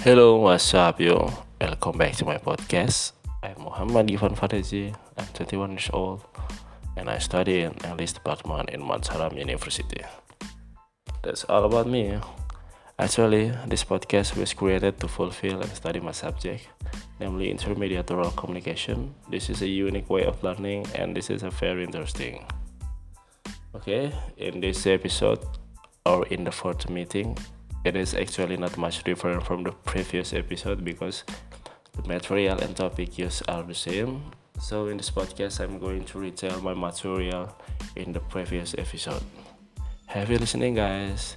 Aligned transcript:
Hello, 0.00 0.36
what's 0.36 0.72
up, 0.72 0.98
yo? 0.98 1.28
Welcome 1.60 1.98
back 1.98 2.16
to 2.16 2.24
my 2.24 2.38
podcast. 2.38 3.12
I'm 3.42 3.60
Muhammad 3.60 4.10
Ivan 4.10 4.34
Fadezi. 4.34 4.96
I'm 5.18 5.26
21 5.34 5.72
years 5.72 5.90
old 5.92 6.24
and 6.96 7.10
I 7.10 7.18
study 7.18 7.60
in 7.60 7.74
English 7.84 8.12
department 8.12 8.70
in 8.70 8.80
Mansaram 8.80 9.36
University. 9.36 10.00
That's 11.22 11.44
all 11.44 11.66
about 11.66 11.86
me. 11.86 12.18
Actually, 12.98 13.52
this 13.68 13.84
podcast 13.84 14.38
was 14.38 14.54
created 14.54 14.98
to 15.00 15.06
fulfill 15.06 15.60
and 15.60 15.70
study 15.76 16.00
my 16.00 16.12
subject, 16.12 16.66
namely 17.20 17.50
intermediate 17.50 18.10
oral 18.10 18.30
communication. 18.30 19.14
This 19.28 19.50
is 19.50 19.60
a 19.60 19.68
unique 19.68 20.08
way 20.08 20.24
of 20.24 20.42
learning 20.42 20.86
and 20.94 21.14
this 21.14 21.28
is 21.28 21.42
a 21.42 21.50
very 21.50 21.84
interesting. 21.84 22.46
Okay, 23.74 24.16
in 24.38 24.62
this 24.62 24.86
episode 24.86 25.44
or 26.06 26.26
in 26.28 26.44
the 26.44 26.52
fourth 26.52 26.88
meeting, 26.88 27.36
it 27.84 27.96
is 27.96 28.14
actually 28.14 28.56
not 28.56 28.76
much 28.76 29.02
different 29.04 29.42
from 29.42 29.64
the 29.64 29.72
previous 29.72 30.34
episode 30.34 30.84
because 30.84 31.24
the 31.96 32.06
material 32.06 32.58
and 32.60 32.76
topic 32.76 33.16
used 33.18 33.42
are 33.48 33.62
the 33.62 33.74
same. 33.74 34.22
So 34.60 34.88
in 34.88 34.98
this 34.98 35.10
podcast, 35.10 35.60
I'm 35.60 35.78
going 35.78 36.04
to 36.04 36.18
retell 36.18 36.60
my 36.60 36.74
material 36.74 37.56
in 37.96 38.12
the 38.12 38.20
previous 38.20 38.74
episode. 38.76 39.22
You 40.14 40.38
listening, 40.38 40.74
guys? 40.74 41.36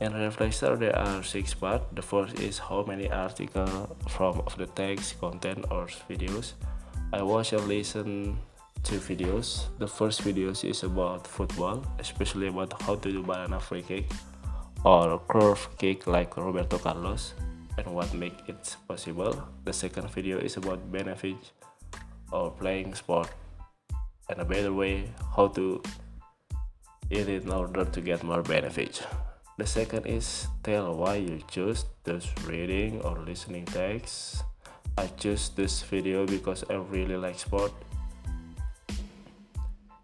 In 0.00 0.12
Reflexer, 0.12 0.78
there 0.78 0.96
are 0.96 1.22
six 1.22 1.52
parts. 1.52 1.84
The 1.92 2.02
first 2.02 2.40
is 2.40 2.58
how 2.58 2.84
many 2.86 3.10
articles 3.10 3.88
from 4.08 4.40
of 4.46 4.56
the 4.56 4.66
text, 4.66 5.20
content, 5.20 5.66
or 5.70 5.86
videos. 6.08 6.52
I 7.12 7.22
watch 7.22 7.52
and 7.52 7.68
listen 7.68 8.38
to 8.84 8.94
videos. 8.96 9.66
The 9.78 9.88
first 9.88 10.22
videos 10.22 10.64
is 10.64 10.82
about 10.82 11.26
football, 11.26 11.84
especially 11.98 12.48
about 12.48 12.80
how 12.82 12.94
to 12.96 13.12
do 13.12 13.22
banana 13.22 13.60
free 13.60 13.82
kick 13.82 14.06
or 14.84 15.18
curve 15.28 15.68
kick 15.78 16.06
like 16.06 16.36
Roberto 16.36 16.78
Carlos 16.78 17.34
and 17.78 17.86
what 17.88 18.12
make 18.14 18.36
it 18.46 18.76
possible. 18.86 19.42
The 19.64 19.72
second 19.72 20.10
video 20.10 20.38
is 20.38 20.56
about 20.56 20.92
benefits 20.92 21.52
of 22.32 22.58
playing 22.58 22.94
sport 22.94 23.30
and 24.28 24.40
a 24.40 24.44
better 24.44 24.72
way 24.72 25.08
how 25.36 25.48
to 25.48 25.82
eat 27.10 27.28
it 27.28 27.44
in 27.44 27.50
order 27.50 27.84
to 27.84 28.00
get 28.00 28.22
more 28.22 28.42
benefits. 28.42 29.02
The 29.56 29.66
second 29.66 30.06
is 30.06 30.48
tell 30.62 30.94
why 30.96 31.16
you 31.16 31.40
choose 31.48 31.84
this 32.04 32.28
reading 32.46 33.00
or 33.02 33.18
listening 33.18 33.64
text. 33.66 34.44
I 34.98 35.06
choose 35.06 35.48
this 35.50 35.82
video 35.82 36.26
because 36.26 36.64
I 36.68 36.74
really 36.74 37.16
like 37.16 37.38
sport 37.38 37.72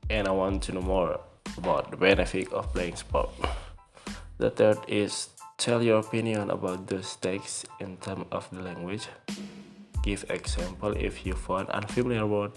and 0.09 0.27
I 0.27 0.31
want 0.31 0.63
to 0.65 0.73
know 0.73 0.83
more 0.83 1.21
about 1.57 1.91
the 1.91 1.97
benefit 1.97 2.53
of 2.53 2.73
playing 2.73 2.97
sport. 2.97 3.31
The 4.41 4.49
third 4.49 4.79
is 4.89 5.29
tell 5.59 5.83
your 5.85 6.01
opinion 6.01 6.49
about 6.49 6.87
those 6.89 7.15
texts 7.17 7.67
in 7.79 7.99
terms 7.99 8.25
of 8.33 8.49
the 8.49 8.65
language. 8.65 9.05
Give 10.03 10.25
example 10.31 10.97
if 10.97 11.27
you 11.27 11.35
find 11.35 11.69
unfamiliar 11.69 12.25
word 12.25 12.53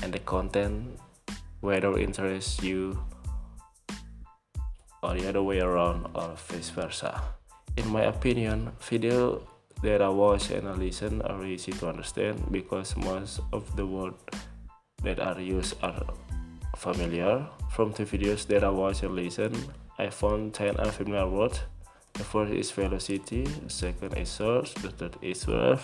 and 0.00 0.14
the 0.14 0.20
content 0.20 0.94
whether 1.58 1.98
interests 1.98 2.62
you 2.62 3.02
or 5.02 5.18
the 5.18 5.28
other 5.28 5.42
way 5.42 5.58
around 5.58 6.06
or 6.14 6.38
vice 6.38 6.70
versa. 6.70 7.20
In 7.76 7.90
my 7.90 8.06
opinion, 8.06 8.70
video 8.78 9.42
that 9.82 10.00
I 10.00 10.08
watch 10.10 10.54
and 10.54 10.68
I 10.68 10.78
listen 10.78 11.20
are 11.22 11.42
easy 11.44 11.72
to 11.82 11.88
understand 11.88 12.46
because 12.52 12.96
most 12.96 13.40
of 13.52 13.66
the 13.74 13.84
words 13.84 14.22
that 15.02 15.18
are 15.18 15.40
used 15.40 15.74
are 15.82 16.14
familiar. 16.76 17.44
From 17.74 17.90
the 17.90 18.04
videos 18.04 18.46
that 18.46 18.62
I 18.62 18.70
watch 18.70 19.02
and 19.02 19.16
listen, 19.16 19.50
I 19.98 20.10
found 20.10 20.54
10 20.54 20.76
unfamiliar 20.76 21.28
words. 21.28 21.60
The 22.12 22.24
first 22.24 22.52
is 22.52 22.70
velocity, 22.70 23.44
the 23.44 23.70
second 23.70 24.14
is 24.16 24.28
source, 24.28 24.72
the 24.74 24.90
third 24.90 25.16
is 25.22 25.44
verb, 25.44 25.80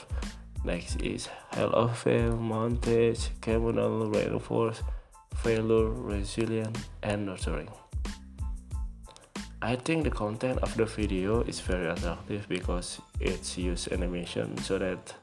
next 0.64 1.00
is 1.02 1.28
hell 1.50 1.70
of 1.70 1.98
fame, 1.98 2.38
montage, 2.38 3.28
communal 3.40 4.10
reinforce, 4.10 4.82
failure, 5.36 5.90
resilient, 5.90 6.78
and 7.02 7.26
nurturing. 7.26 7.68
I 9.62 9.76
think 9.76 10.04
the 10.04 10.10
content 10.10 10.58
of 10.58 10.76
the 10.76 10.84
video 10.84 11.40
is 11.42 11.60
very 11.60 11.88
attractive 11.88 12.46
because 12.48 13.00
it's 13.18 13.56
use 13.56 13.88
animation 13.90 14.58
so 14.58 14.78
that 14.78 15.14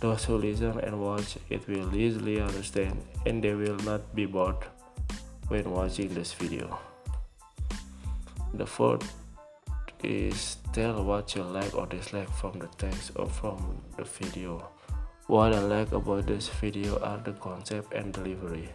those 0.00 0.24
who 0.24 0.36
listen 0.36 0.78
and 0.80 1.00
watch 1.00 1.38
it 1.48 1.66
will 1.66 1.94
easily 1.96 2.40
understand 2.40 3.00
and 3.24 3.42
they 3.42 3.54
will 3.54 3.78
not 3.78 4.14
be 4.14 4.26
bored 4.26 4.62
when 5.48 5.70
watching 5.70 6.12
this 6.12 6.32
video. 6.32 6.78
The 8.56 8.66
fourth 8.66 9.12
is 10.04 10.58
tell 10.72 11.02
what 11.02 11.34
you 11.34 11.42
like 11.42 11.74
or 11.74 11.86
dislike 11.86 12.30
from 12.30 12.60
the 12.60 12.68
text 12.78 13.10
or 13.16 13.26
from 13.26 13.82
the 13.96 14.04
video. 14.04 14.70
What 15.26 15.52
I 15.52 15.58
like 15.58 15.90
about 15.90 16.28
this 16.28 16.48
video 16.48 17.00
are 17.00 17.18
the 17.18 17.32
concept 17.32 17.92
and 17.94 18.12
delivery, 18.12 18.68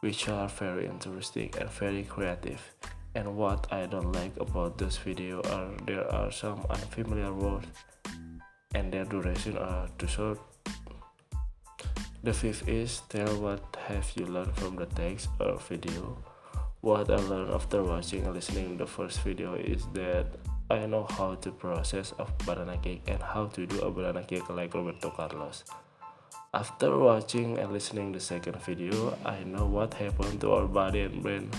which 0.00 0.28
are 0.28 0.48
very 0.48 0.84
interesting 0.84 1.50
and 1.58 1.70
very 1.70 2.02
creative. 2.02 2.60
And 3.14 3.34
what 3.34 3.72
I 3.72 3.86
don't 3.86 4.12
like 4.12 4.36
about 4.38 4.76
this 4.76 4.98
video 4.98 5.40
are 5.44 5.70
there 5.86 6.06
are 6.12 6.30
some 6.30 6.66
unfamiliar 6.68 7.32
words 7.32 7.68
and 8.74 8.92
their 8.92 9.06
duration 9.06 9.56
are 9.56 9.88
too 9.98 10.08
short. 10.08 10.40
The 12.22 12.34
fifth 12.34 12.68
is 12.68 13.00
tell 13.08 13.40
what 13.40 13.76
have 13.88 14.12
you 14.14 14.26
learned 14.26 14.54
from 14.56 14.76
the 14.76 14.86
text 14.86 15.30
or 15.40 15.58
video. 15.58 16.18
What 16.82 17.12
I 17.12 17.14
learned 17.14 17.54
after 17.54 17.80
watching 17.84 18.24
and 18.24 18.34
listening 18.34 18.76
the 18.76 18.88
first 18.88 19.22
video 19.22 19.54
is 19.54 19.86
that 19.94 20.26
I 20.68 20.84
know 20.86 21.06
how 21.08 21.36
to 21.36 21.52
process 21.52 22.12
a 22.18 22.26
banana 22.44 22.76
cake 22.76 23.04
and 23.06 23.22
how 23.22 23.46
to 23.54 23.66
do 23.66 23.82
a 23.82 23.88
banana 23.88 24.24
cake 24.24 24.50
like 24.50 24.74
Roberto 24.74 25.10
Carlos. 25.10 25.62
After 26.52 26.98
watching 26.98 27.56
and 27.58 27.70
listening 27.72 28.10
the 28.10 28.18
second 28.18 28.58
video, 28.66 29.16
I 29.24 29.44
know 29.44 29.64
what 29.66 29.94
happened 29.94 30.40
to 30.40 30.50
our 30.54 30.66
body 30.66 31.02
and 31.02 31.22
brain 31.22 31.52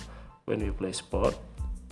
when 0.44 0.60
we 0.60 0.72
play 0.72 0.92
sport 0.92 1.40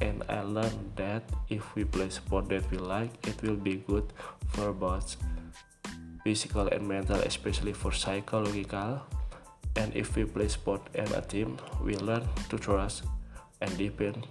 and 0.02 0.24
I 0.28 0.42
learned 0.42 0.92
that 0.98 1.24
if 1.48 1.74
we 1.74 1.86
play 1.86 2.09
sport 2.09 2.50
that 2.50 2.69
we 2.69 2.80
like, 2.80 3.16
it 3.25 3.42
will 3.42 3.56
be 3.56 3.78
good 3.88 4.12
for 4.50 4.74
both 4.74 5.16
physical 6.25 6.68
and 6.68 6.86
mental, 6.86 7.16
especially 7.24 7.72
for 7.72 7.94
psychological. 7.94 9.03
And 9.78 9.96
if 9.96 10.18
we 10.18 10.25
play 10.25 10.50
sport 10.50 10.81
and 10.96 11.09
a 11.12 11.22
team, 11.22 11.56
we 11.81 11.96
learn 11.96 12.28
to 12.50 12.59
trust 12.59 13.06
and 13.61 13.77
depend 13.77 14.27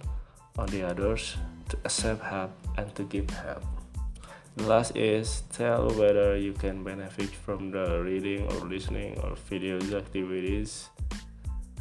on 0.57 0.67
the 0.67 0.83
others 0.83 1.37
to 1.69 1.77
accept 1.85 2.23
help 2.23 2.51
and 2.77 2.93
to 2.95 3.03
give 3.03 3.29
help. 3.29 3.63
The 4.57 4.67
last 4.67 4.97
is 4.97 5.43
tell 5.53 5.89
whether 5.95 6.35
you 6.35 6.51
can 6.53 6.83
benefit 6.83 7.29
from 7.29 7.71
the 7.71 8.03
reading 8.03 8.43
or 8.51 8.67
listening 8.67 9.17
or 9.23 9.39
videos 9.49 9.93
activities 9.95 10.89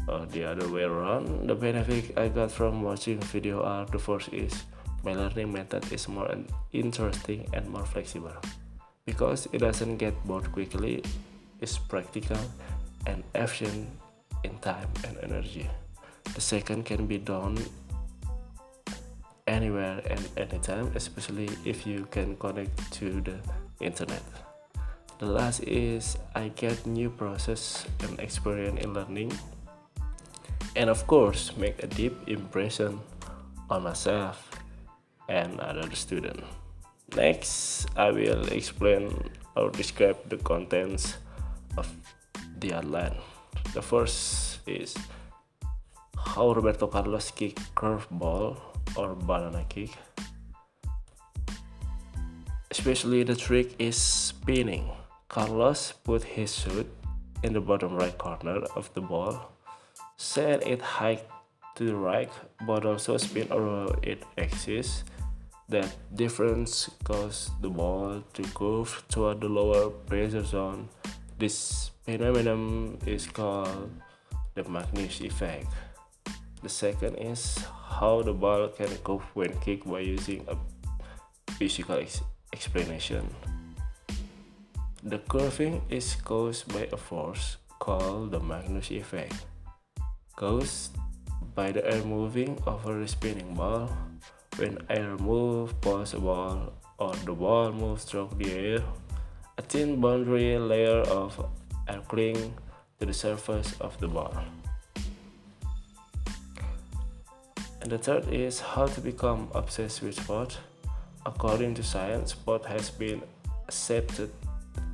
or 0.07 0.25
the 0.27 0.45
other 0.45 0.69
way 0.69 0.83
around. 0.83 1.49
The 1.49 1.55
benefit 1.55 2.17
I 2.17 2.29
got 2.29 2.51
from 2.51 2.83
watching 2.83 3.19
video 3.19 3.63
are 3.63 3.87
the 3.87 3.99
first 3.99 4.33
is 4.33 4.55
my 5.03 5.15
learning 5.15 5.53
method 5.53 5.93
is 5.93 6.09
more 6.09 6.31
interesting 6.73 7.49
and 7.53 7.69
more 7.69 7.85
flexible 7.85 8.39
because 9.05 9.49
it 9.53 9.59
doesn't 9.59 9.97
get 9.97 10.15
bored 10.25 10.51
quickly, 10.53 11.03
it's 11.61 11.79
practical 11.79 12.39
and 13.07 13.25
efficient 13.35 13.89
in 14.45 14.57
time 14.59 14.89
and 15.07 15.19
energy. 15.23 15.69
The 16.35 16.41
second 16.41 16.85
can 16.85 17.07
be 17.07 17.19
done 17.19 17.59
anywhere 19.47 20.01
and 20.09 20.23
anytime, 20.37 20.93
especially 20.95 21.49
if 21.65 21.87
you 21.87 22.07
can 22.11 22.37
connect 22.37 22.93
to 22.93 23.21
the 23.21 23.39
internet. 23.81 24.23
The 25.19 25.27
last 25.27 25.61
is 25.65 26.17
I 26.35 26.49
get 26.49 26.87
new 26.87 27.11
process 27.11 27.85
and 28.01 28.19
experience 28.21 28.81
in 28.81 28.95
learning 28.95 29.33
and 30.77 30.89
of 30.89 31.07
course 31.07 31.57
make 31.57 31.83
a 31.83 31.87
deep 31.87 32.15
impression 32.27 33.01
on 33.69 33.83
myself 33.83 34.51
and 35.29 35.61
other 35.61 35.91
students. 35.95 36.43
Next, 37.17 37.87
I 37.97 38.11
will 38.11 38.47
explain 38.49 39.13
or 39.57 39.71
describe 39.71 40.17
the 40.29 40.39
contents 40.39 41.19
of 41.77 41.91
the 42.59 42.75
outline. 42.75 43.19
The 43.75 43.83
first 43.83 44.61
is 44.67 44.95
how 46.27 46.53
Roberto 46.53 46.87
Carlos 46.87 47.31
kick 47.31 47.57
curveball 47.75 48.57
or 48.97 49.15
banana 49.15 49.65
kick. 49.69 49.91
Especially 52.71 53.25
the 53.25 53.35
trick 53.35 53.75
is 53.79 53.97
spinning. 53.97 54.91
Carlos 55.29 55.93
put 56.05 56.23
his 56.25 56.55
shoot 56.55 56.87
in 57.43 57.53
the 57.53 57.61
bottom 57.61 57.97
right 57.97 58.17
corner 58.17 58.63
of 58.77 58.93
the 58.95 59.01
ball, 59.01 59.53
set 60.17 60.67
it 60.67 60.81
high 60.81 61.21
to 61.75 61.85
the 61.85 61.95
right, 61.95 62.31
but 62.67 62.85
also 62.85 63.17
spin 63.17 63.49
around 63.51 63.97
its 64.03 64.25
axis. 64.39 65.05
That 65.69 65.87
difference 66.15 66.91
caused 67.05 67.63
the 67.63 67.71
ball 67.71 68.23
to 68.35 68.43
curve 68.55 69.05
toward 69.09 69.41
the 69.41 69.49
lower 69.49 69.91
pressure 69.91 70.43
zone. 70.43 70.89
This 71.39 71.91
phenomenon 72.05 72.99
is 73.07 73.27
called 73.27 73.91
the 74.55 74.65
Magnus 74.69 75.21
effect. 75.21 75.69
The 76.63 76.69
second 76.69 77.17
is 77.17 77.57
how 77.89 78.21
the 78.23 78.35
ball 78.35 78.69
can 78.69 78.93
cope 79.03 79.25
when 79.33 79.57
kicked 79.61 79.89
by 79.89 80.01
using 80.01 80.45
a 80.49 80.57
physical 81.57 81.97
ex 81.97 82.21
explanation. 82.53 83.25
The 85.03 85.19
curving 85.25 85.81
is 85.89 86.17
caused 86.21 86.69
by 86.69 86.89
a 86.93 86.97
force 86.97 87.57
called 87.79 88.33
the 88.33 88.41
Magnus 88.41 88.91
effect, 88.91 89.33
caused 90.37 90.93
by 91.55 91.73
the 91.73 91.81
air 91.81 92.05
moving 92.05 92.61
over 92.67 93.01
the 93.01 93.09
spinning 93.09 93.55
ball. 93.55 93.89
When 94.57 94.77
air 94.91 95.17
moves 95.17 95.73
past 95.81 96.13
a 96.13 96.21
ball 96.21 96.75
or 96.99 97.17
the 97.25 97.33
ball 97.33 97.73
moves 97.73 98.05
through 98.05 98.37
the 98.37 98.53
air, 98.53 98.85
a 99.57 99.63
thin 99.63 100.01
boundary 100.01 100.59
layer 100.59 101.01
of 101.09 101.41
air 101.89 102.03
clings 102.07 102.53
to 102.99 103.07
the 103.07 103.15
surface 103.15 103.73
of 103.81 103.97
the 104.01 104.09
ball. 104.09 104.37
And 107.81 107.91
the 107.91 107.99
third 107.99 108.29
is 108.29 108.61
how 108.61 108.87
to 108.87 109.01
become 109.01 109.49
obsessed 109.55 110.03
with 110.03 110.15
sport. 110.15 110.59
According 111.25 111.75
to 111.75 111.83
science, 111.83 112.33
sport 112.33 112.65
has 112.67 112.91
been 112.91 113.23
accepted 113.69 114.31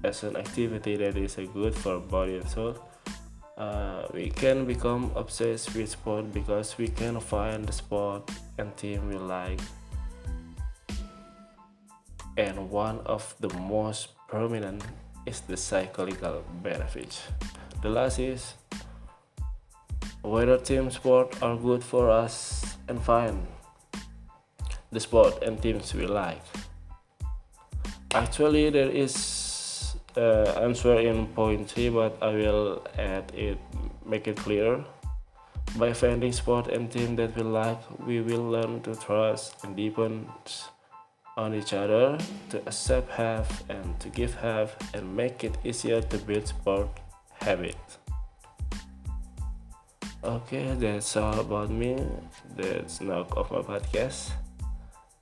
as 0.05 0.23
an 0.23 0.37
activity 0.37 0.97
that 0.97 1.17
is 1.17 1.37
good 1.53 1.75
for 1.75 1.99
body 1.99 2.37
and 2.37 2.49
soul. 2.49 2.77
Uh, 3.57 4.07
we 4.13 4.31
can 4.31 4.67
become 4.67 5.11
obsessed 5.17 5.75
with 5.75 5.89
sport 5.89 6.33
because 6.33 6.79
we 6.79 6.89
can 6.89 7.19
find 7.21 7.67
the 7.67 7.73
sport 7.73 8.31
and 8.59 8.77
team 8.77 9.09
we 9.09 9.17
like. 9.17 9.61
And 12.37 12.71
one 12.71 13.01
of 13.07 13.35
the 13.41 13.49
most 13.59 14.09
prominent 14.29 14.85
is 15.25 15.41
the 15.41 15.57
psychological 15.57 16.45
benefits. 16.63 17.23
The 17.83 17.89
last 17.89 18.19
is 18.19 18.55
whether 20.23 20.59
team 20.59 20.91
sport 20.91 21.41
are 21.43 21.57
good 21.57 21.83
for 21.83 22.11
us 22.11 22.66
and 22.89 23.03
find 23.03 23.47
the 24.93 25.01
sport 25.01 25.43
and 25.43 25.61
teams 25.61 25.95
we 25.95 26.07
like. 26.07 26.43
Actually, 28.15 28.71
there 28.71 28.91
is 28.91 29.97
uh, 30.17 30.61
answer 30.63 30.99
in 31.01 31.27
point 31.29 31.69
three, 31.69 31.91
but 31.91 32.17
I 32.23 32.33
will 32.33 32.87
add 32.99 33.33
it, 33.35 33.59
make 34.05 34.27
it 34.29 34.37
clear. 34.37 34.85
By 35.77 35.93
finding 35.93 36.33
sport 36.33 36.69
and 36.69 36.91
team 36.91 37.17
that 37.17 37.37
we 37.37 37.43
like, 37.43 37.81
we 38.07 38.21
will 38.21 38.49
learn 38.49 38.81
to 38.83 38.95
trust 38.95 39.65
and 39.65 39.77
deepen 39.77 40.27
on 41.37 41.55
each 41.55 41.75
other, 41.75 42.17
to 42.49 42.59
accept 42.65 43.11
have 43.11 43.65
and 43.69 44.01
to 44.01 44.09
give 44.09 44.35
have, 44.37 44.75
and 44.95 45.15
make 45.15 45.45
it 45.45 45.59
easier 45.65 46.01
to 46.01 46.17
build 46.19 46.47
sport 46.49 46.89
habit. 47.35 47.77
Okay, 50.27 50.75
that's 50.75 51.17
all 51.17 51.39
about 51.39 51.71
me. 51.71 51.95
That's 52.57 53.01
enough 53.01 53.31
of 53.39 53.47
my 53.53 53.63
podcast. 53.63 54.33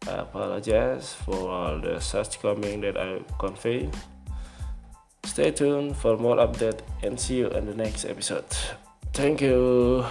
I 0.09 0.25
apologize 0.25 1.13
for 1.13 1.51
all 1.51 1.79
the 1.79 2.01
such 2.01 2.41
coming 2.41 2.81
that 2.81 2.97
I 2.97 3.21
convey. 3.39 3.91
Stay 5.25 5.51
tuned 5.51 5.95
for 5.97 6.17
more 6.17 6.37
update 6.37 6.81
and 7.03 7.21
see 7.21 7.37
you 7.37 7.49
in 7.49 7.67
the 7.67 7.75
next 7.75 8.07
episode. 8.07 8.49
Thank 9.13 9.43
you. 9.43 10.07